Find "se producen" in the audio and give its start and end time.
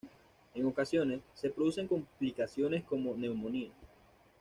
1.35-1.87